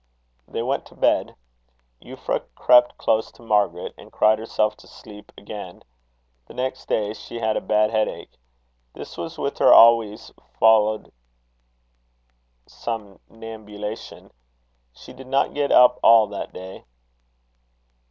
They 0.47 0.63
went 0.63 0.87
to 0.87 0.95
bed. 0.95 1.35
Euphra 2.01 2.41
crept 2.55 2.97
close 2.97 3.31
to 3.33 3.43
Margaret, 3.43 3.93
and 3.99 4.11
cried 4.11 4.39
herself 4.39 4.75
asleep 4.83 5.31
again. 5.37 5.83
The 6.47 6.55
next 6.55 6.87
day 6.87 7.13
she 7.13 7.37
had 7.39 7.55
a 7.55 7.61
bad 7.61 7.91
head 7.91 8.07
ache. 8.07 8.35
This 8.95 9.15
with 9.15 9.59
her 9.59 9.71
always 9.71 10.33
followed 10.59 11.11
somnambulation. 12.65 14.31
She 14.91 15.13
did 15.13 15.27
not 15.27 15.53
get 15.53 15.71
up 15.71 15.99
all 16.01 16.25
that 16.29 16.51
day. 16.51 16.83